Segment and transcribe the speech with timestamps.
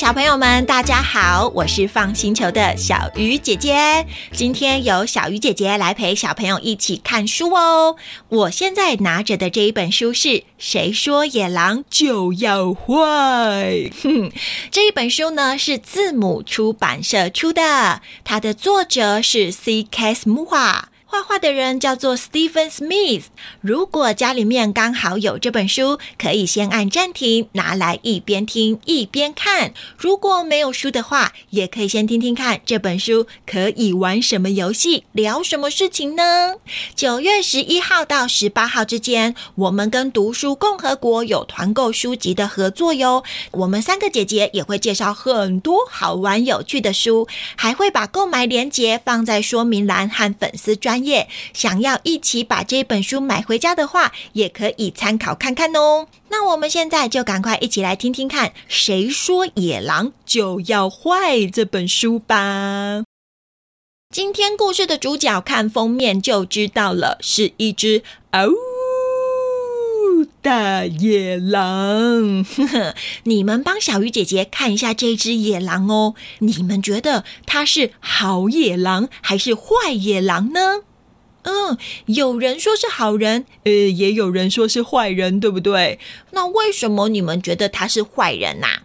[0.00, 4.06] 小朋友们，大家好，我是放星球的小鱼姐姐。
[4.32, 7.96] 今天由小鱼姐姐来陪小朋友一起看书哦。
[8.30, 12.82] 我现在拿着的这一本书是《谁说野狼就要坏》。
[14.02, 14.32] 哼，
[14.72, 20.14] 这一本书呢是字母出版社出的，它的作者是 C.K.
[20.14, 20.84] Smua。
[21.10, 23.24] 画画的人叫做 Stephen Smith。
[23.60, 29.74] 如果家里面刚好有这本书，可以先按暂停，拿来一边听一边看。
[29.98, 36.54] 如果没有书的话，也可以先听听看这本书可以玩什么游戏，聊什么事情呢？
[36.94, 43.24] 九月十一号到十八号之间，我们跟读书共和国有团购书籍的合作哟。
[43.50, 50.99] 我们三个姐姐也会介绍很多好玩有趣的书，还会把购买链接放在说明栏和粉丝专。
[51.04, 56.06] 业想要一起把这本书买回家的话，也可以参考看看哦。
[56.28, 63.02] 那我们现在就赶快一起来听听看，谁说野狼就要坏这本书吧。
[64.12, 68.50] 今天故事的主角看封面就知道了，是一只哦
[70.42, 72.44] 大野狼。
[73.24, 80.82] 你们帮小鱼姐姐看一下这只野狼哦，你们觉得它是好野狼还是坏野狼呢？
[81.42, 85.98] 嗯，有人说是好人，呃，也有人说是坏人，对不对？
[86.32, 88.82] 那为什么你们觉得他是坏人呐？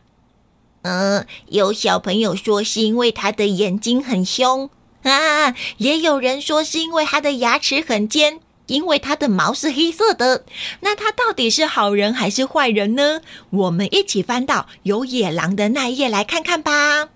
[0.83, 4.69] 嗯，有小朋友说是因为他的眼睛很凶
[5.03, 10.45] 啊，也有人说是因为他的牙齿很尖，因为他的毛是黑色的。
[10.79, 13.21] 那他到底是好人还是坏人呢？
[13.49, 17.09] 我们一起翻到有野狼的那一页来看看吧。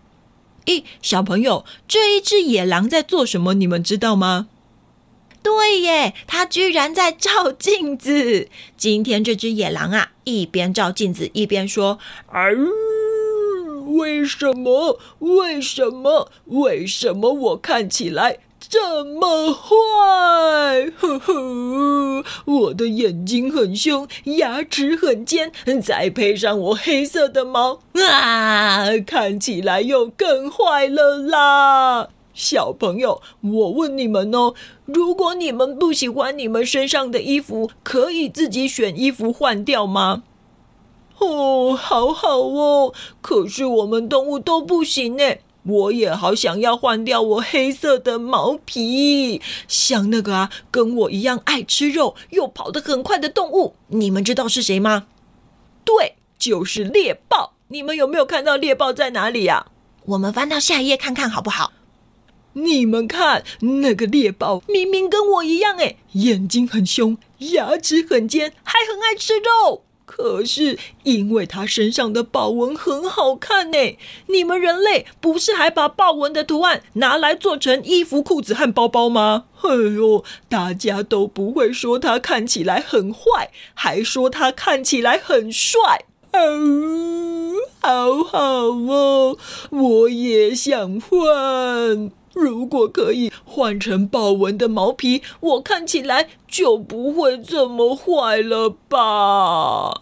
[0.66, 3.54] 咦，小朋友，这一只野狼在做什么？
[3.54, 4.48] 你们知道吗？
[5.42, 8.48] 对耶，它居然在照镜子。
[8.78, 11.98] 今天这只野狼啊，一边照镜子一边说
[12.32, 12.50] ：“哎，
[13.98, 15.00] 为什么？
[15.20, 16.32] 为什么？
[16.46, 20.92] 为什么我看起来这么坏？
[20.98, 34.54] 呵呵，我的眼睛很凶，牙齿很尖，再配上我黑色的毛啊，看起来又更坏了啦！”小朋友，我问你们哦，
[34.86, 40.24] 如果你们不喜欢你们身上的衣服，可以自己选衣服换掉吗？
[41.18, 42.94] 哦，好好哦。
[43.20, 45.36] 可是我们动物都不行呢。
[45.64, 55.08] 我也好想要换掉我黑色的毛皮，像那个啊，跟我一样爱吃肉又跑得很快的动物，你们知道是谁吗？
[55.84, 57.56] 对，就是猎豹。
[57.68, 59.66] 你们有没有看到猎豹在哪里呀？
[60.06, 61.74] 我们翻到下一页看看好不好？
[62.64, 69.84] 你们看，那个猎豹明明跟我一样，哎，眼睛很凶，牙齿很尖，还很爱吃肉。
[70.06, 73.78] 可是因为它身上的豹纹很好看呢，
[74.26, 79.46] 你们人类不是还把豹纹的图案拿来做成衣服、裤子和包包吗？
[79.62, 86.06] 哎呦，大家都不会说它看起来很坏，还说它看起来很帅。
[86.34, 89.38] 哦，好好哦，
[89.70, 92.12] 我也想换。
[92.34, 100.02] 如果可以换成豹纹的毛皮，我看起来就不会这么坏了吧？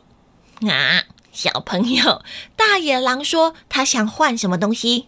[0.68, 2.22] 啊，小朋友，
[2.56, 5.08] 大野狼说他想换什么东西？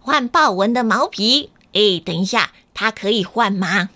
[0.00, 1.50] 换豹纹的毛皮？
[1.74, 3.90] 哎，等一下，它可以换吗？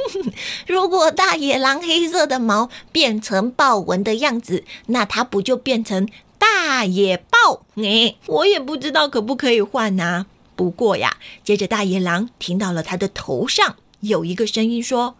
[0.66, 6.08] 如果大野狼黑色的毛变成豹纹的样子，那它不就变成
[6.38, 7.62] 大野豹？
[7.76, 10.26] 哎，我也不知道可不可以换啊。
[10.56, 15.16] 不过呀，接着大野狼听到了他的头上有一个声音说：“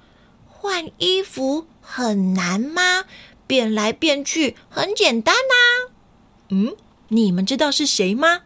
[0.49, 3.05] 换衣服很难吗？
[3.47, 5.93] 变来变去很简单呐。”
[6.49, 6.75] 嗯，
[7.09, 8.43] 你们知道是谁吗？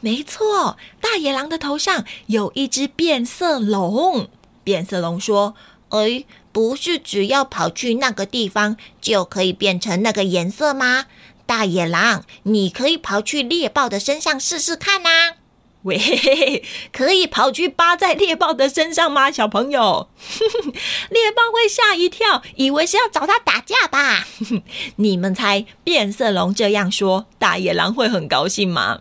[0.00, 4.28] 没错，大野狼的头上有一只变色龙。
[4.64, 5.54] 变色龙说
[5.90, 11.06] ：“哎，不是只要跑去那个地方就可以变成那个颜色吗？
[11.44, 15.34] 大野狼，你可以跑去猎豹的身上试试看呐。”
[15.84, 16.62] 喂，
[16.92, 20.10] 可以跑去扒在猎豹的身上吗，小朋友？
[21.08, 24.26] 猎豹会吓一跳，以为是要找他打架吧？
[24.96, 29.00] 你们猜变色龙这样说，大野狼会很高兴吗？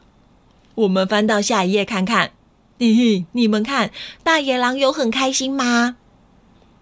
[0.75, 2.31] 我们翻到下一页看看。
[2.77, 3.91] 咦，你们看，
[4.23, 5.97] 大野狼有很开心吗？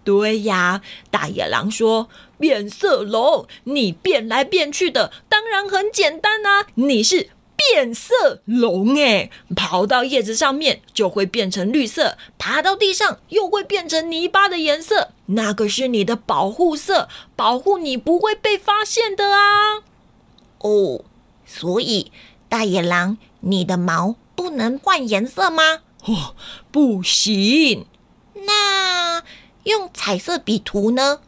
[0.04, 0.80] 对呀，
[1.10, 2.08] 大野狼说
[2.38, 15.10] ：“变色龙，你变来变去的，当然很简单啊，你是。”变色龙哎，跑到叶子上面就会变成绿色，爬到地上又会变成泥巴的颜色。
[15.26, 19.82] 那个是你的保护色，保护你不会被发现的啊。
[20.60, 21.04] 哦，
[21.44, 22.12] 所以
[22.48, 25.80] 大野狼，你的毛不能换颜色吗？
[26.04, 26.34] 哦，
[26.70, 27.86] 不行。
[28.46, 29.22] 那
[29.64, 31.20] 用彩色笔涂呢？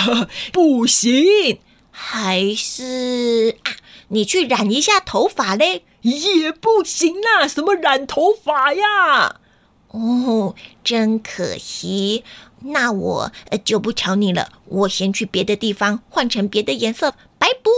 [0.52, 1.60] 不行。
[1.98, 3.72] 还是啊，
[4.08, 5.84] 你去染一下头发嘞？
[6.02, 9.40] 也不行啦，什么染头发呀？
[9.88, 10.54] 哦，
[10.84, 12.22] 真可惜。
[12.60, 13.32] 那我
[13.64, 17.70] 就不吵你了，我先去别的地方换成别的颜色，拜拜。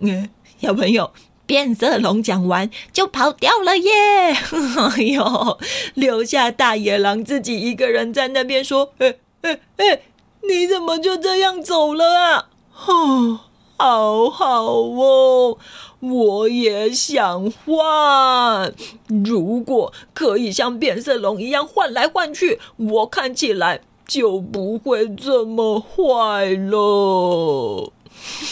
[0.00, 0.28] 嗯，
[0.60, 1.12] 小朋友，
[1.46, 4.32] 变色龙讲完就跑掉了耶！
[4.96, 5.58] 哎呦，
[5.94, 10.02] 留下大野狼自己一个人在那边说：“哎哎哎，
[10.48, 12.48] 你怎么就这样走了啊？”
[12.86, 13.40] 哦，
[13.80, 15.56] 好好哦，
[16.00, 18.74] 我也想换。
[19.08, 27.90] 如果可以像变色龙一样换来换去，我看起来就不会这么坏了。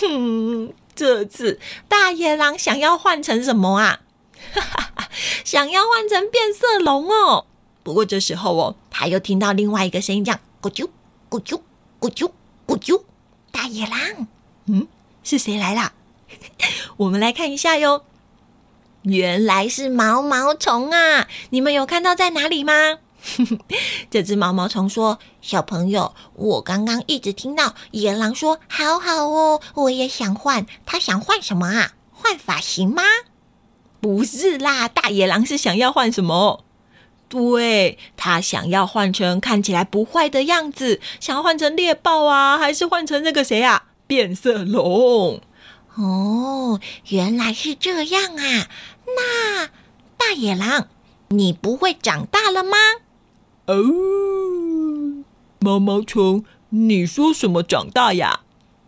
[0.01, 4.01] 哼，这次大野狼想要换成什么啊？
[5.45, 7.45] 想要换成变色龙哦。
[7.83, 10.89] 不过这时候哦，他又听到另外一个声音，这样咕啾
[11.29, 11.61] 咕啾
[12.01, 12.31] 咕啾
[12.67, 13.03] 咕啾。
[13.51, 14.27] 大野狼，
[14.67, 14.87] 嗯，
[15.29, 15.93] 是谁来啦？
[16.97, 18.03] 我们来看一下哟。
[19.03, 21.29] 原来是毛毛虫啊！
[21.51, 22.73] 你们有看到在哪里吗？
[24.11, 30.65] 这只毛毛虫说：“小朋友，我刚刚一直听到野狼说，好好哦，我也想换。
[30.87, 31.93] 他想换什么啊？
[32.11, 33.03] 换发型吗？
[34.01, 36.65] 不是啦，大野狼是想要换什么？”
[37.29, 43.88] 对他想要换成看起来不坏的样子，想要换成猎豹啊，还是换成那个谁啊？
[44.09, 45.41] 变色龙？
[45.97, 48.69] 哦，原来是这样啊！
[49.07, 49.67] 那
[50.17, 50.89] 大野狼，
[51.29, 52.77] 你不会长大了吗？
[53.67, 53.75] 哦，
[55.61, 58.41] 毛毛虫，你说什么长大呀？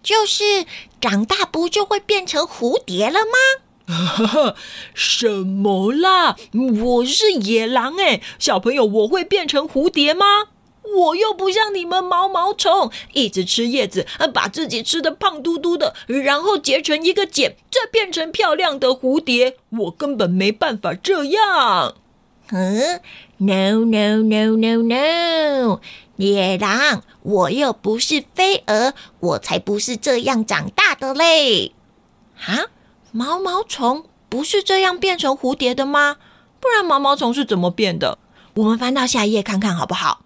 [0.03, 0.65] 就是
[0.99, 4.55] 长大不就会变成蝴蝶了吗？
[4.95, 6.37] 什么啦？
[6.55, 10.25] 我是野狼哎，小朋友，我会变成蝴蝶吗？
[10.83, 19.57] 我又不像你们毛毛虫，一直吃叶子，把自己吃的胖嘟嘟的，然后结成一个茧，再变成漂亮的蝴蝶。
[19.71, 21.95] 我根本没办法这样。
[22.51, 23.01] 嗯
[23.37, 25.81] ，no no no no no，
[26.17, 31.73] 野狼，我又不是飞蛾，我才不是这样长大的嘞。
[32.37, 32.67] 哈？
[33.13, 36.17] 毛毛虫不是这样变成蝴蝶的吗？
[36.59, 38.19] 不然毛毛虫是怎么变的？
[38.55, 40.23] 我们翻到下一页看看好不好？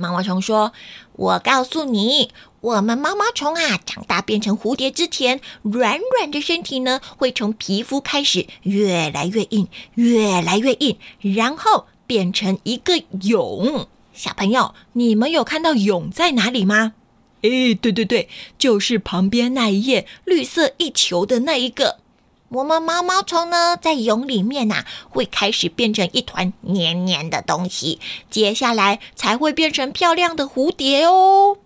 [0.00, 0.72] 毛毛虫说
[1.12, 2.30] ：“我告诉你，
[2.62, 13.88] 我们毛毛虫啊，长大变成蝴蝶之前，软软的身体呢，会从皮肤开始越来越硬，越来越硬，然后变成一个蛹。
[14.14, 16.94] 小朋友，你们有看到蛹在哪里吗？”
[17.42, 21.98] 哎，对对对，就是旁边那一页绿色一球的那一个。
[22.50, 31.58] 我们毛毛虫呢，在蛹里面呐，会开始变成一团黏黏的东西，接下来才会变成漂亮的蝴蝶哦。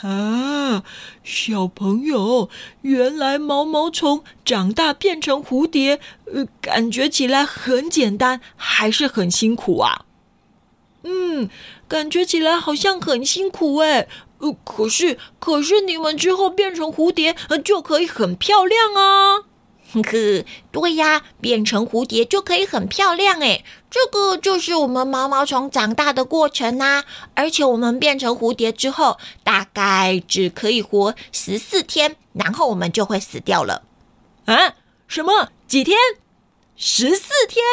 [0.00, 0.82] 啊，
[1.22, 2.48] 小朋友，
[2.80, 6.00] 原来毛毛虫长大变成蝴蝶，
[6.32, 10.06] 呃，感觉起来很简单，还是很辛苦啊？
[11.02, 11.50] 嗯，
[11.86, 14.08] 感觉起来好像很辛苦哎。
[14.38, 19.44] 呃，可是，可是你们之后变成蝴蝶，就可以很漂亮啊。
[19.92, 23.64] 呵，对呀，变成蝴蝶就可以很漂亮哎。
[23.90, 27.04] 这个就是我们毛毛虫长大的过程呐。
[27.34, 33.82] 而且我们变成蝴蝶之后，大概只可以活十四天，然后我们就会死掉了。
[34.44, 34.74] 啊？
[35.08, 35.50] 什么？
[35.66, 35.98] 几天？
[36.76, 37.64] 十四天？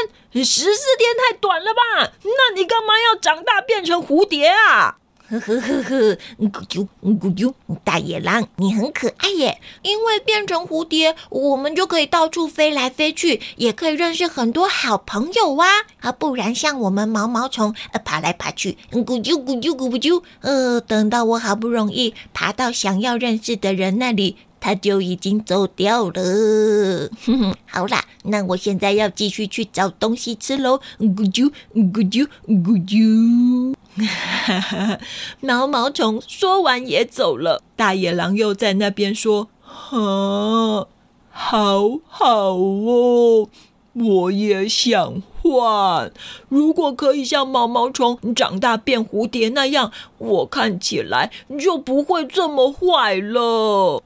[0.43, 2.13] 十四天太短了吧？
[2.23, 4.97] 那你干嘛要长大变成蝴蝶啊？
[5.29, 7.53] 呵呵呵呵，咕啾咕啾，
[7.83, 9.59] 大野狼，你很可爱耶！
[9.81, 15.65] 因为变成蝴蝶，我们就可以到处飞来飞去，也可以认识很多好朋友哇！
[16.01, 27.09] 啊，不然像我们毛毛虫，呃，爬来爬去，咕啾咕啾咕啾，呃，等到我好不容易爬到想要认识的人那里，他就已经走掉了。
[27.25, 30.79] 哼哼，好啦，那我现在要继续去找东西吃喽！
[30.99, 33.75] 咕啾咕啾咕啾。
[33.97, 34.99] 哈哈，
[35.41, 37.61] 毛毛虫说完也走了。
[37.75, 40.87] 大野狼又在那边说：“啊，
[41.29, 43.49] 好好哦，
[43.91, 46.09] 我也想换。
[46.47, 51.29] 如果可以像毛毛虫长大变蝴蝶那样，我看起来
[51.59, 54.01] 就不会这么坏了。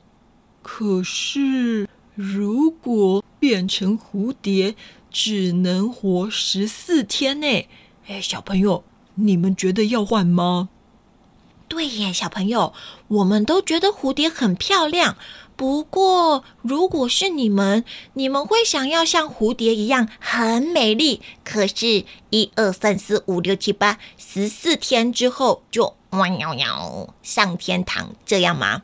[0.70, 4.76] 可是，如果变成蝴蝶，
[5.10, 7.68] 只能活十四天呢？
[8.08, 8.84] 哎，小朋友。”
[9.16, 10.68] 你们觉得要换吗？
[11.70, 12.74] 对耶，小朋友，
[13.08, 15.16] 我们都觉得蝴蝶很漂亮。
[15.56, 17.84] 不过，如果是你们，
[18.14, 28.84] 你们会想要像蝴蝶一样很美丽，可是，一二三四五六七八十四天之后就哇喵喵上天堂，这样吗？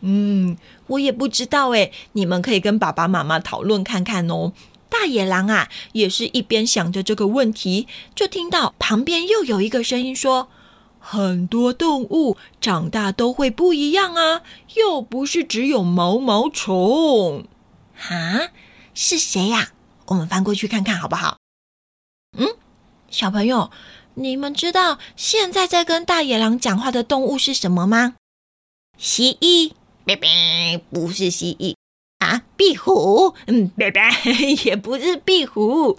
[0.00, 0.56] 嗯，
[0.88, 4.52] 我也不知道诶，你们可以跟爸爸妈妈讨论看看哦。
[4.88, 10.48] 大野狼啊，也是一边想着这个问题，就听到旁边又有一个声音说。
[11.00, 14.42] 很多动物长大都会不一样啊，
[14.74, 17.46] 又不是只有毛毛虫。
[17.96, 18.50] 哈，
[18.92, 19.70] 是谁呀？
[20.06, 21.38] 我们翻过去看看好不好？
[22.36, 22.48] 嗯，
[23.08, 23.70] 小朋友，
[24.14, 28.16] 你们知道现在在跟大野狼讲话的动物是什么吗？
[28.98, 29.72] 蜥蜴？
[30.08, 31.74] 别别，不是蜥蜴
[32.24, 33.34] 啊，壁虎？
[33.46, 34.00] 嗯，别别，
[34.64, 35.98] 也不是壁虎。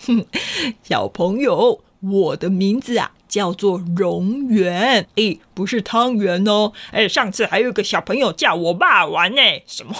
[0.82, 3.12] 小朋友，我的名字啊。
[3.30, 9.94] 叫做蝾螈，诶，不是汤圆哦，哎，上次还有个小朋友叫我爸玩呢，什么？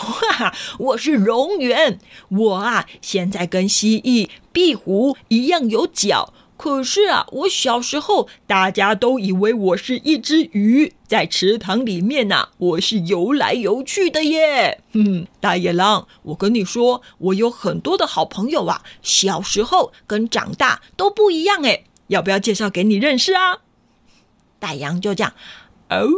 [0.80, 2.00] 我是蝾螈，
[2.30, 14.82] 我啊，现在跟蜥蜴、壁虎一样有脚，可是啊，我小时候大家都以为我是一只鱼，在池塘里面呐，我是游来游去的耶。
[14.92, 21.86] 嗯，大野狼，我跟你说，我有很多的好朋友啊，小时候跟长大都不一样哎。
[22.08, 23.60] 要不要介绍给你认识啊？
[24.60, 25.32] 大羊就这样，
[25.90, 26.10] 哦，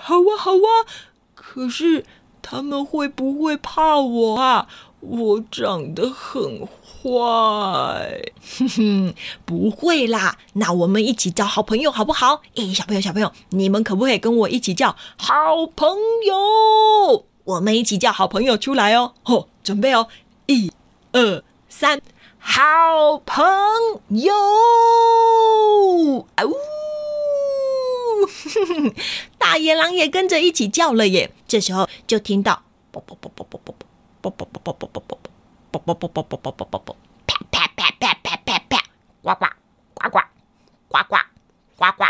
[0.00, 0.88] 好啊，好啊。
[1.34, 2.06] 可是
[2.40, 4.66] 他们会不会怕我啊？
[5.00, 6.66] 我长得很
[7.08, 8.32] 坏。
[8.58, 10.36] 哼哼，不会啦。
[10.54, 12.42] 那我们一起叫好朋友好不好？
[12.54, 15.88] 诶，小朋友，小朋友，你们可不可以跟我一起叫好朋
[16.26, 17.24] 友？
[17.44, 19.14] 我们一起叫好朋友出来哦。
[19.24, 20.08] 哦，准备哦，
[20.46, 20.70] 一、
[21.12, 22.00] 二、三。
[22.40, 23.44] 好朋
[24.10, 24.32] 友，
[26.36, 26.54] 啊呜！
[28.26, 28.94] 哼 哼
[29.36, 31.30] 大野狼也跟着一起叫了耶。
[31.46, 33.86] 这时候就听到啵啵啵啵啵啵啵
[34.22, 35.27] 啵啵啵啵啵啵啵啵
[35.70, 36.96] 啵啵啵啵啵啵啵啵啵，
[37.26, 38.82] 啪啪啪啪啪啪啪，
[39.22, 39.46] 呱呱
[39.94, 40.20] 呱呱
[40.88, 41.16] 呱呱
[41.76, 42.04] 呱呱。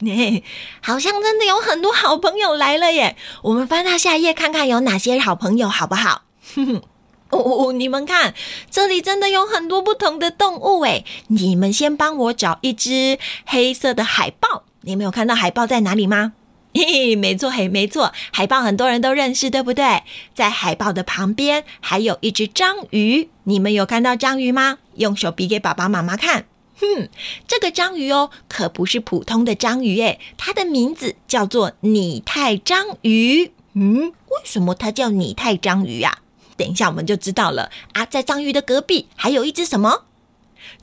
[0.00, 0.42] 嘿，
[0.82, 3.16] 好像真的有很多好朋友来了耶。
[3.42, 6.22] 我们翻到下一页看看有哪些好朋友，好不好？
[6.54, 6.82] 哼哼。
[7.30, 8.34] 哦，你们看，
[8.70, 11.04] 这里真的有很多不同的动物诶。
[11.28, 14.64] 你们先帮我找一只黑色的海豹。
[14.82, 16.34] 你们有看到海豹在哪里吗？
[16.74, 20.02] 嘿嘿， 没错，嘿，没错，海豹很多人都认识，对不对？
[20.34, 23.28] 在海豹的旁边还有一只章鱼。
[23.44, 24.78] 你们有看到章鱼吗？
[24.96, 26.46] 用手比给爸爸妈妈看。
[26.76, 27.08] 哼，
[27.46, 33.52] 这个章鱼哦，可不是普通的章鱼诶，它的名字叫做拟态章鱼。
[33.74, 36.18] 嗯，为什么它叫拟态章鱼呀？
[36.56, 38.04] 等一下，我们就知道了啊！
[38.06, 40.04] 在章鱼的隔壁还有一只什么？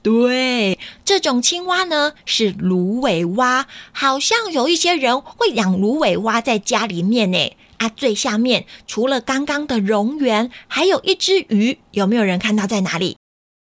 [0.03, 7.53] 对，这种青蛙呢是芦苇蛙，好像有一些人会养芦苇蛙在家里面呢。
[7.77, 13.17] 啊，最下面除了刚刚的蝾螈，还有一只鱼，有没有人看到在哪里？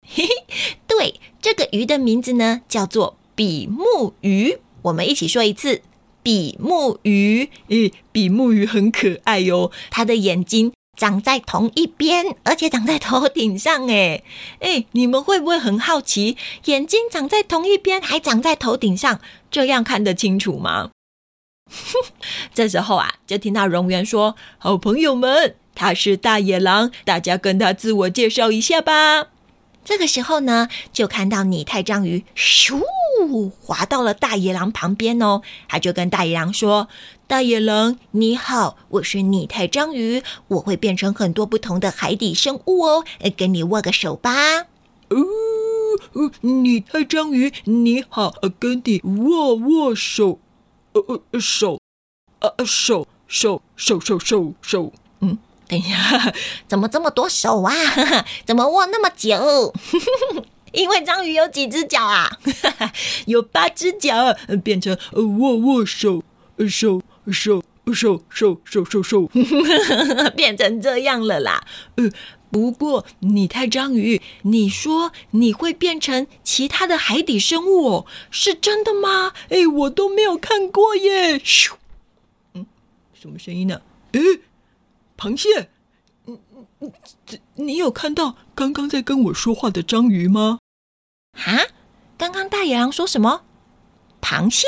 [0.07, 4.59] 嘿嘿，对，这个鱼的名字呢叫做比目鱼。
[4.83, 5.83] 我们一起说一次：
[6.23, 7.51] 比目鱼。
[7.69, 10.73] 诶，比目鱼很可爱哟，它的眼睛。
[10.97, 14.23] 长在同一边，而且长在头顶上，哎
[14.61, 20.91] 哎，你们会不会很好奇，眼睛长在同一边，还长在头顶上，这样看得清楚吗？
[22.55, 29.27] 这时候啊，就听到蝾螈说：“好朋友们，他是大野狼，大家跟他自我介绍一下吧。”
[29.85, 32.81] 这个时候呢，就看到拟态章鱼咻
[33.63, 36.89] 滑到了大野狼旁边哦，他就跟大野狼说
[37.29, 43.05] ：“大野狼你好，我是拟态章鱼，我会变成很多不同的海底生物哦，
[43.37, 44.67] 跟你握个手吧。”
[45.11, 50.39] 哦，拟态章鱼你好，跟你握握手，
[50.93, 51.81] 呃呃手，
[52.39, 55.37] 呃手手手手手手，嗯。
[55.67, 56.33] 等一下，
[56.69, 57.73] 怎么这么多手啊？
[58.47, 59.75] 怎么握那么久？
[60.71, 62.39] 因为章鱼有几只脚啊？
[63.27, 64.15] 有八只脚，
[64.63, 66.23] 变成握握手，
[66.69, 67.03] 手
[67.33, 69.27] 手手手手手手，
[70.37, 71.65] 变成这样了啦。
[71.97, 72.11] 呃，
[72.51, 78.07] 不过你太章鱼，你说你会变成其他的海底生物哦？
[78.31, 79.33] 是真的吗？
[79.51, 81.39] 哎，我都没有看过耶。
[81.39, 81.75] 咻，
[82.55, 82.67] 嗯，
[83.15, 83.81] 什么声音呢？
[84.13, 84.21] 诶。
[85.19, 85.71] 螃蟹，
[86.27, 86.39] 你
[86.81, 86.93] 你
[87.31, 90.59] 你你有看到刚刚在跟我说话的章鱼吗？
[91.33, 91.57] 啊，
[92.19, 93.45] 刚刚大野狼说什么？
[94.21, 94.67] 螃蟹？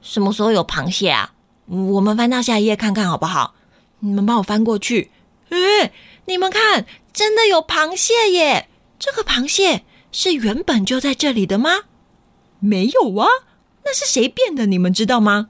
[0.00, 1.33] 什么时候有螃蟹啊？
[1.66, 3.54] 我们翻到下一页看看好不好？
[4.00, 5.10] 你们帮我翻过去。
[5.48, 5.92] 哎，
[6.26, 8.68] 你们看，真的有螃蟹耶！
[8.98, 11.84] 这个螃蟹是原本就在这里的吗？
[12.60, 13.28] 没有啊，
[13.84, 14.66] 那是谁变的？
[14.66, 15.48] 你们知道吗？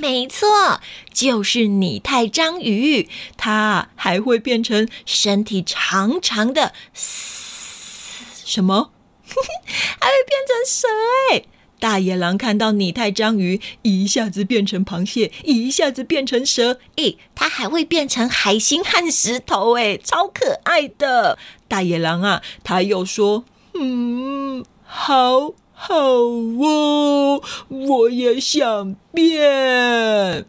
[0.00, 0.80] 没错，
[1.12, 8.92] 就是拟态章鱼，它还会变成身体长长的，什么？
[9.26, 10.88] 还会变成蛇
[11.32, 11.44] 哎！
[11.80, 21.38] 大野狼看到拟态章鱼一下子变成螃蟹，一下子变成蛇，咦，它还会变成海星和石头哎，超可爱的！
[21.66, 23.44] 大野狼啊，他又说
[23.74, 30.44] ：“嗯，好好哦，我也想变。”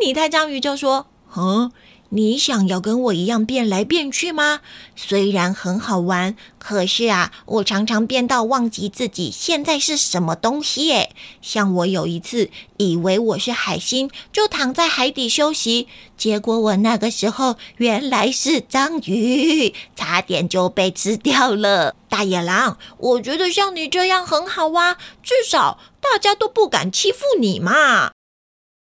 [0.00, 1.70] 拟态章鱼就说：“嗯。”
[2.16, 4.60] 你想要跟我一样变来变去吗？
[4.96, 11.14] 虽然很好玩，可是啊，我常常变到忘记自己现在是什么东西耶。
[11.42, 21.94] 像我有一次以为我是海星，就躺在海底休息，结果我那个时候原来是章鱼，差点就被吃掉了。
[22.08, 28.12] 大野狼，我觉得像你这样很好哇，至少大家都不敢欺负你嘛。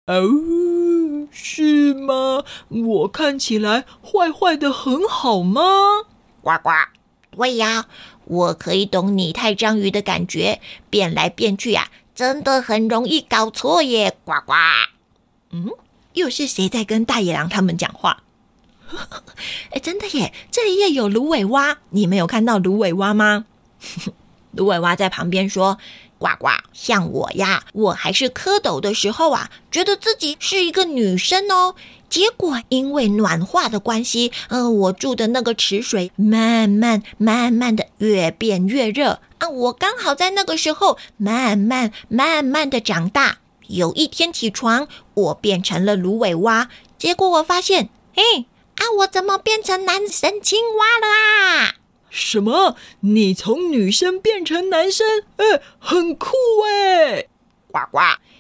[0.08, 2.44] 哦，是吗？
[2.70, 5.62] 我看起来坏坏的很好吗？
[6.44, 6.70] 呱呱，
[7.32, 7.88] 对呀，
[8.26, 14.16] 我可以懂你太章鱼的感觉，变来变去啊，真的很容易搞错耶！
[14.24, 14.54] 呱呱，
[15.50, 15.72] 嗯，
[16.14, 18.22] 又是谁在跟大野狼他们讲话？
[19.72, 23.46] 哎，真的耶，这一页有芦苇蛙，你们有看到芦苇蛙吗？
[24.54, 25.80] 芦苇蛙在旁边说。
[26.18, 31.76] 呱呱，像我呀，我还是蝌蚪的时候啊，觉得自己是一个女生哦。
[32.08, 39.50] 结果因为暖化的关系，呃，我住的那个池水慢慢慢慢的越变越热啊。
[39.50, 43.40] 我刚好在那个时候慢慢慢慢的长大。
[43.68, 46.70] 有一天起床，我变成了芦苇蛙。
[46.98, 48.46] 结果我发现，嘿
[48.76, 51.76] 啊，我怎么变成男生青蛙了啊？
[52.16, 52.78] 什么？
[53.02, 55.06] 你从女生变成男生？
[55.36, 56.32] 哎，很酷
[56.66, 57.28] 哎！
[57.70, 58.00] 呱呱，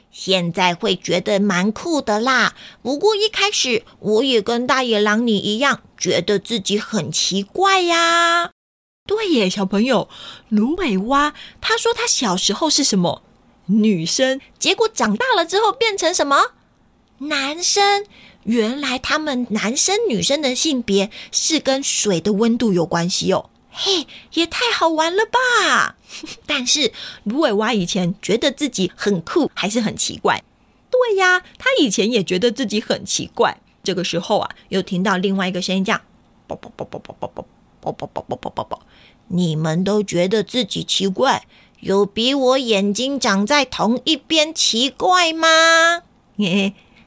[0.10, 2.56] 现在会觉得蛮酷的啦。
[2.82, 8.52] 不过一开始我也跟大野狼你一样，觉得自己很奇怪呀。
[9.06, 10.08] 对耶，小朋友，
[10.48, 13.24] 芦苇蛙他说他小时候是什么
[13.66, 16.54] 女生，结果长大了之后变成什么
[17.18, 18.06] 男生？
[18.44, 23.50] 原来他们男生女生的性别是跟水的温度有关系哦。
[23.78, 25.98] 嘿，也太好玩了吧！
[26.48, 26.94] 但是
[27.26, 30.42] 芦苇蛙以前觉得自己很酷，还是很奇怪。
[30.90, 33.60] 对呀，他以前也觉得自己很奇怪。
[33.84, 36.02] 这个时候啊，又听到另外一个声音，这样：
[36.48, 37.28] 啵啵啵啵啵啵
[37.82, 38.82] 啵啵啵啵啵啵啵。
[39.28, 41.46] 你们都觉得自己奇怪，
[41.82, 46.04] 有比我眼睛长在同一边奇怪吗？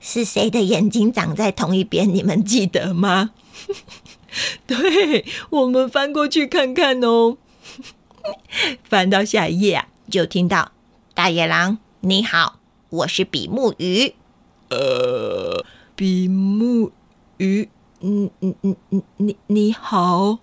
[0.00, 2.14] 是谁的眼睛长在同一边？
[2.14, 3.30] 你们记得吗？
[4.66, 7.36] 对我们翻过去看看哦，
[8.84, 10.72] 翻到下一页啊，就听到
[11.14, 12.60] 大野狼你好，
[12.90, 14.14] 我是比目鱼。
[14.70, 15.64] 呃，
[15.96, 16.92] 比目
[17.38, 20.38] 鱼，嗯嗯嗯嗯，你你好，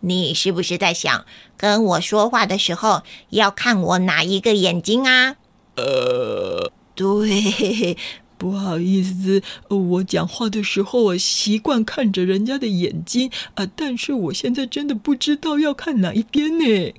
[0.00, 5.36] 你是不是在想跟我说话的时候要看我哪一个眼睛啊？
[5.76, 7.96] 呃，对。
[8.44, 16.92] 不好意思，我讲话的时候我习惯看着人家的眼睛啊，但是我现在真的不知道要看哪一边呢。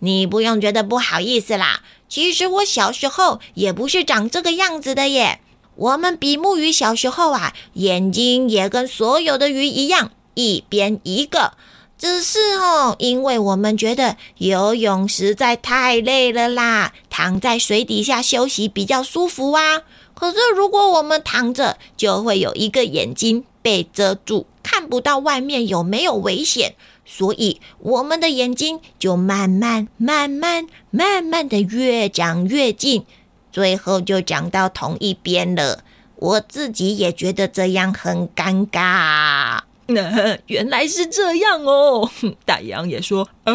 [0.00, 5.38] 你不用觉得不好意思啦，其实我小时候也不是长这个样子的耶。
[5.76, 11.52] 我们比目鱼小时候啊，眼睛也跟所有的鱼一样，一边一个。
[11.96, 19.82] 只是哦，因为我们觉得游泳实在太累了啦，躺在水底下休息比较舒服啊。
[20.20, 26.74] 可是，如果我们躺着，就会有一个眼睛被遮住，看不到外面有没有危险，
[27.06, 33.06] 所以我们的眼睛就慢慢、慢慢、慢慢的越长越近，
[33.50, 35.82] 最后就长到同一边了。
[36.16, 39.60] 我自己也觉得这样很尴尬。
[39.86, 42.10] 那 原来是这样哦，
[42.44, 43.54] 大羊也说哦。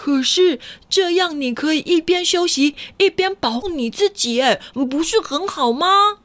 [0.00, 6.18] 可是这样，你可以一边休息一边保护你自己，哎，不是很好吗？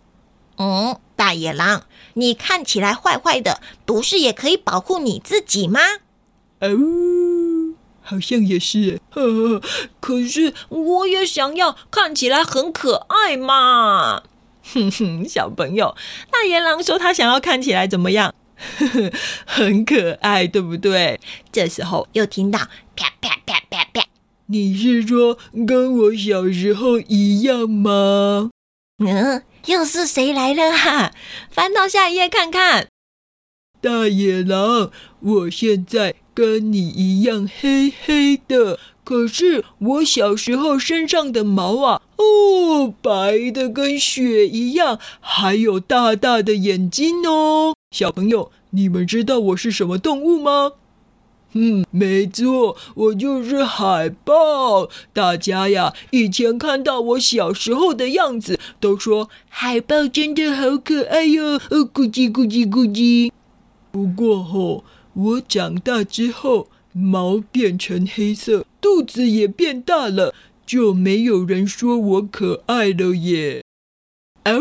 [0.57, 5.79] 嗯，大野狼，你看起来坏坏的，不是也可以保护你自己吗？
[6.59, 8.99] 哦，好像也是。
[9.09, 9.62] 呵呵，
[9.99, 14.21] 可是我也想要看起来很可爱嘛。
[14.71, 15.95] 哼哼，小朋友，
[16.31, 18.36] 大野狼说他想要看起来怎么样？
[19.45, 21.19] 很可爱，对不对？
[21.51, 22.59] 这时候又听到
[22.95, 23.33] 啪啪啪啪啪，
[24.53, 28.51] 你是说跟我小时候一样吗？
[29.03, 31.11] 嗯，又是谁来了哈？
[31.49, 32.87] 翻到下一页看看。
[33.81, 38.77] 大野狼，我现在跟你一样黑黑的。
[39.03, 47.73] 可是我小时候身上的毛啊，哦，白的跟雪一样，还有大大的眼睛哦。
[47.89, 50.73] 小朋友，你们知道我是什么动物吗？
[51.53, 54.89] 嗯，没错，我就是海豹。
[55.13, 63.31] 大家呀，以前看到我小时候的样子，都说海豹真的好可爱哟，咕叽咕叽咕叽。
[63.91, 70.33] 不过吼，我长大之后，毛变成黑色，肚子也变大了，
[70.65, 73.63] 就没有人说我可爱了耶。
[74.45, 74.59] 哦，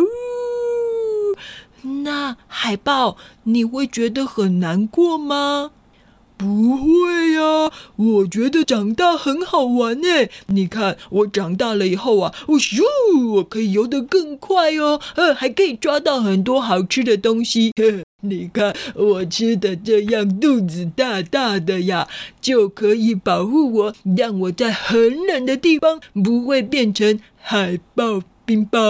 [2.05, 5.71] 那海豹，你会觉得很难过吗？
[6.43, 10.09] 不会呀，我觉得长大很好玩呢。
[10.49, 12.83] 你看，我长大了以后啊，我咻，
[13.35, 17.73] 我可以游得更快哦，呃，还可以抓到很多好吃的东西。
[18.23, 22.09] 你看我吃的这样，肚子大大的呀，
[22.41, 28.81] 就可以保护我，让我在很冷的地方不会变成海豹冰棒。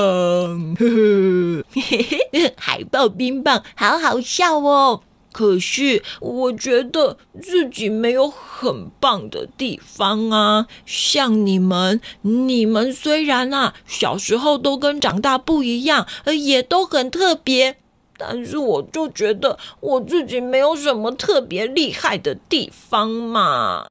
[0.74, 5.02] 呵呵，海豹冰棒，好好笑哦。
[5.32, 17.78] 可是我觉得自己没有很棒的地方啊，像你们，你们虽然啊小时候都跟长大不一样，呃，也都很特别，
[18.18, 23.86] 但是我就觉得我自己没有什么特别厉害的地方嘛。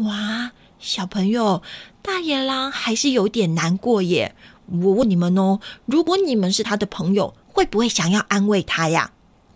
[0.00, 1.62] 哇，小朋友，
[2.02, 4.34] 大野狼还是有点难过耶。
[4.82, 9.12] 我问你们哦，如果你们是他的朋友，会不会想要安慰他呀？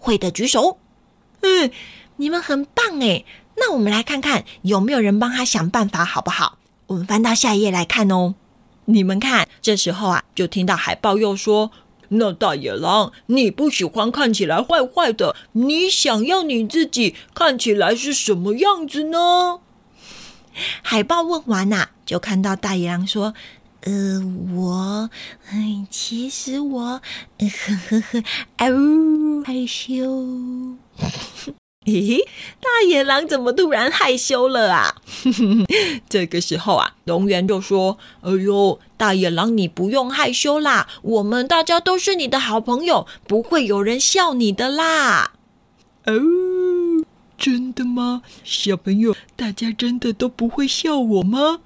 [0.09, 0.79] 会的举手。
[1.43, 1.71] 嗯，
[2.17, 3.27] 你们很棒哎。
[3.57, 6.57] 那我们来看看有没有人帮他想办法，好不好？
[6.87, 8.35] 我们翻到下一页来看哦。
[8.87, 11.71] 你们看，这时候啊，就听到海豹又说
[12.09, 19.61] ：“那大野狼，你不喜欢看起来坏坏的，你想要你自己看起来是什么样子呢？”
[20.83, 23.35] 海豹问完呐，就看到大野狼说。
[23.83, 24.21] 呃，
[24.57, 25.09] 我，
[25.51, 27.01] 哎，其实我，
[27.39, 27.49] 呵
[27.89, 28.19] 呵呵，
[28.59, 28.67] 哦，
[29.43, 30.77] 害羞。
[31.87, 32.19] 咦，
[32.61, 34.97] 大野狼怎么突然害羞了啊？
[36.07, 45.33] 这个时候啊，龙源就说：“哎呦，大野狼，你不用害羞啦，我们大家都是你的好朋友，不会有人笑你的啦。”
[46.05, 46.13] 哦，
[47.39, 48.23] 真的吗？
[48.45, 51.61] 小朋友，大家真的都不会笑我吗？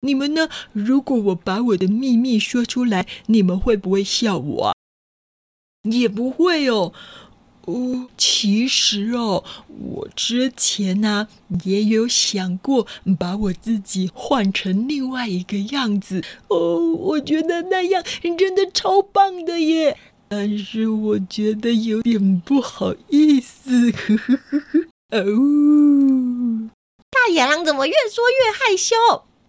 [0.00, 0.48] 你们呢？
[0.72, 4.74] 如果我把我的秘密说出来，你们会不会笑我？
[5.84, 6.92] 也不会哦。
[7.66, 11.28] 哦，其实哦，我之前呢
[11.64, 12.86] 也有想过
[13.18, 16.22] 把我自己换成另外一个样子。
[16.48, 18.04] 哦，我觉得那样
[18.36, 19.96] 真的超棒的耶。
[20.28, 23.90] 但是我觉得有点不好意思。
[23.92, 24.80] 呵呵呵呵。
[25.18, 26.70] 哦，
[27.10, 28.94] 大野狼怎么越说越害羞？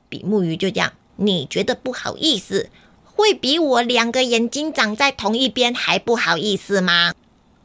[0.08, 2.69] 比目鱼就讲：“你觉得不好意思，
[3.15, 7.13] 会比我两个眼睛长在同一边还不好意思吗？”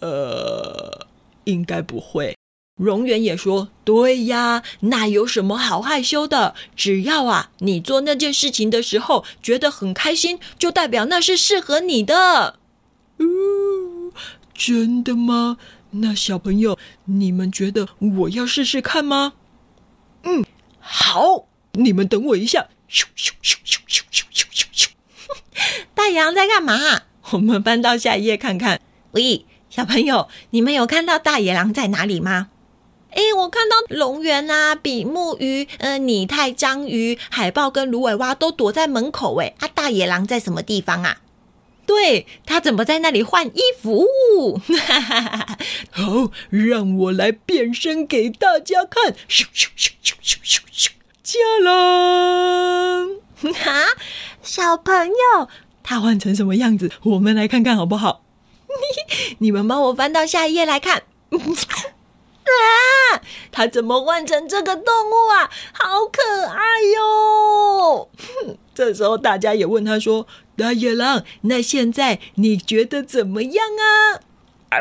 [0.00, 1.06] 呃，
[1.44, 2.36] 应该不会。
[2.76, 6.54] 荣源也说：“对呀，那有什么好害羞的？
[6.74, 12.58] 只要啊，你做那件事情的时候觉得很开心，就代表那是适合你的。”
[13.20, 14.12] 哦，
[14.54, 15.58] 真的吗？
[15.90, 19.34] 那小朋友，你们觉得我要试试看吗？
[20.22, 20.44] 嗯，
[20.78, 21.46] 好。
[21.74, 22.68] 你们等我一下！
[22.90, 24.88] 咻咻咻咻咻咻咻咻！
[25.94, 27.02] 大羊在干嘛？
[27.32, 28.80] 我们翻到下一页看看。
[29.12, 32.48] 喂，小朋友，你们有看到大野狼在哪里吗？
[33.10, 39.36] 哎，我看到龙源啊、比目鱼、呃、拟态章鱼、海豹跟芦苇蛙都躲在门口。
[39.40, 41.18] 哎，啊，大野狼在什么地方啊？
[41.86, 44.06] 对他怎么在那里换衣服？
[45.90, 49.12] 好，让我来变身给大家看！
[49.28, 50.90] 咻咻咻咻咻咻咻！
[51.24, 53.96] 家狼，哈，
[54.42, 55.48] 小朋友，
[55.82, 56.90] 他换成什么样子？
[57.04, 58.22] 我们来看看好不好？
[59.38, 61.04] 你们帮我翻到下一页来看。
[62.50, 63.22] 啊，
[63.52, 65.50] 他怎么换成这个动物啊？
[65.72, 66.62] 好可爱
[66.96, 68.08] 哟！
[68.74, 70.26] 这时候大家也问他说
[70.56, 74.20] ：“大野狼，那现在你觉得怎么样啊？”
[74.70, 74.78] 啊，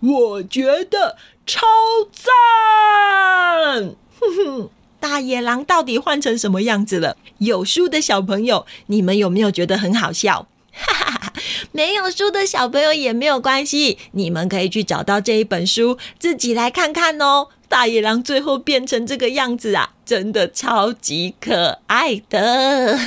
[0.00, 1.66] 我觉得超
[2.12, 3.94] 赞！
[4.20, 4.70] 哼哼。
[5.00, 7.16] 大野狼到底换成什么样子了？
[7.38, 10.48] 有书的小朋友，你们有没有觉得很好笑？
[10.72, 11.32] 哈哈哈！
[11.72, 17.48] 没有书的小朋友也没有关系，你们可以去找到这一本书，自己来看看哦。
[17.68, 22.98] 大野狼最后变成这个样子啊，真的超级可爱的。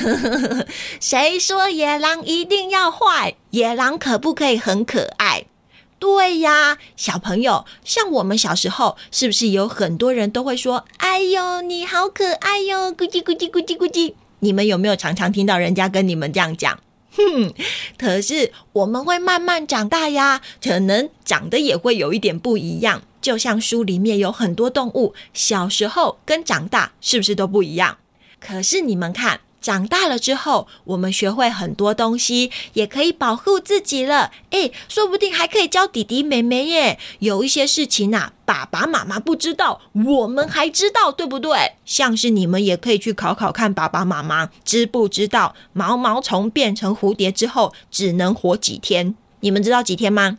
[1.00, 3.34] 谁说野狼一定要坏？
[3.50, 5.46] 野狼可不可以很可爱？
[6.02, 16.80] 对呀，小朋友，像我们小时候，是不是有很多人都会说：“哎呦，你好可爱哟，咕叽咕叽咕叽咕叽。”你们有没有常常听到人家跟你们这样讲？
[17.12, 17.54] 哼，
[17.96, 23.02] 可是我们会慢慢长大呀，可能长得也会有一点不一样。
[23.20, 27.98] 就像书里面有很多动物，小时候跟长大是不是都不一样？
[28.40, 29.38] 可是你们看。
[29.62, 34.32] 长大了之后，我们学会很多东西，也可以保护自己了。
[34.50, 36.98] 诶，说不定还可以教弟弟妹妹耶。
[37.20, 41.74] 有一些事情呐，爸爸妈妈不知道，我们还知道，对不对？
[41.84, 49.14] 像是你们也可以去考考看，爸爸妈妈知不知道毛毛虫变成蝴蝶之后只能活几天？
[49.40, 50.38] 你们知道几天吗？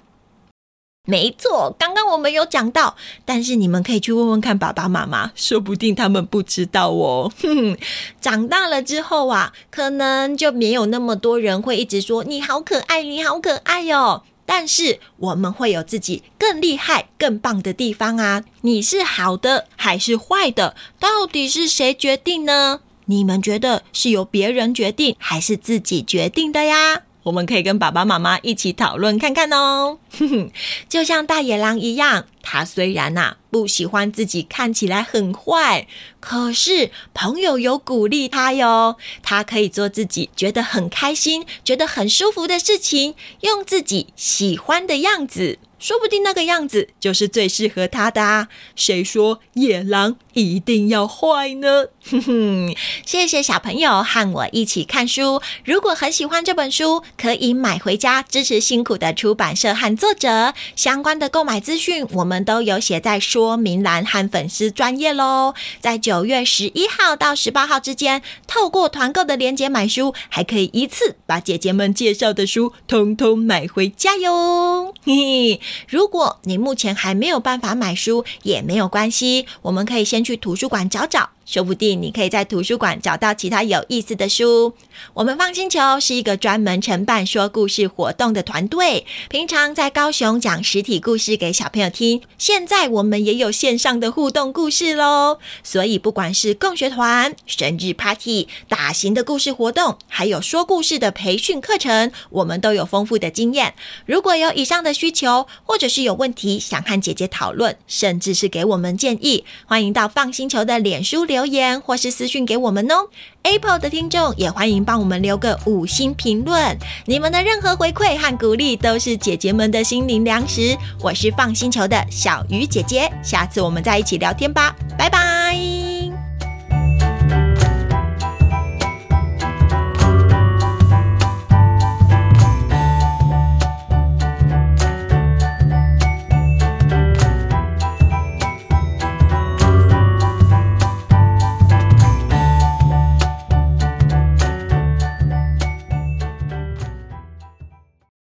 [1.05, 7.29] 没错，刚刚我们有讲到，但是你们可以去问问看爸爸妈妈，说不定他们不知道哦。
[7.41, 7.77] 哼
[8.21, 14.23] 长大了之后啊，可能就没有那么多人会一直说你好可爱，你好可爱哟。
[14.45, 18.45] 但是我们会有自己更厉害、更棒的地方啊！
[18.61, 20.73] 你是好的还是坏的？
[21.01, 22.79] 到底是谁决定呢？
[23.07, 27.01] 你们觉得是由别人决定，还是自己决定的呀？
[27.23, 29.97] 我们可以跟爸爸妈妈一起讨论看看哦。
[30.89, 35.87] 就像大野狼一样，他虽然呐不喜欢自己看起来很坏，
[36.19, 38.97] 可是朋友有鼓励他哟。
[39.23, 45.57] 他可以做自己觉得很开心、觉得很舒服的事情，用自己喜欢的样子。
[45.79, 48.47] 说不定那个样子就是最适合他的啊！
[48.73, 51.87] 谁说野狼一定要坏呢？
[52.09, 52.75] 哼哼，
[53.05, 55.41] 谢谢小朋友和我一起看书。
[55.65, 60.53] 如果很喜欢这本书，可以买回家支持辛苦的出版社和作者。
[60.77, 65.53] 相关的购买资讯我们们都有写在说明栏和粉丝专业喽。
[65.79, 74.91] 在九月十一号到十八号之间，透过团购的链接买书，还可以一次把姐姐们介绍的书通通买回家哟！
[75.03, 75.61] 嘿嘿。
[75.87, 81.29] 如果你目前还没有办法买书，也没有关系，我们可以先去图书馆找找。
[81.45, 84.73] 说不定你可以在图书馆找到其他有意思的书。
[85.13, 92.21] 我们放星球是一个专门承办说故事活动的团队，平常在高雄讲实体故事给小朋友听。
[92.37, 95.39] 现在我们也有线上的互动故事喽。
[95.63, 103.73] 所以不管是共学团、生日 party、大型的故事活动，还有说故事的培训课程，我们都有丰富的经验。
[104.05, 111.25] 如果有以上的需求，或者是有问题想和姐姐讨论，甚至是给我们建议，欢迎到放星球的脸书。
[111.33, 113.07] 留言或是私讯给我们哦。
[113.41, 120.77] Apple 的听众也欢迎帮我们留个五星评论，你们的任何回馈和鼓励都是姐姐们的心灵粮食。
[121.01, 126.12] 我是放星球的小鱼姐姐，下次我们再一起聊天吧，拜拜。